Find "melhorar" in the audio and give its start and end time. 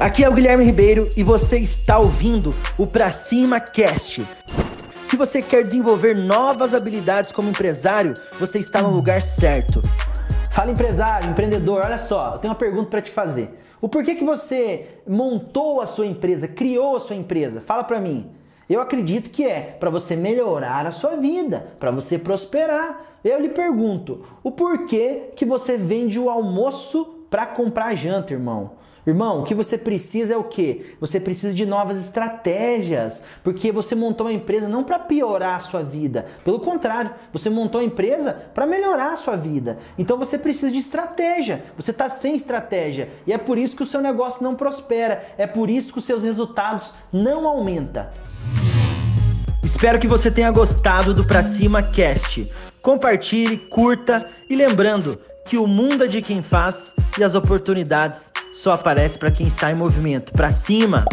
20.16-20.86, 38.66-39.12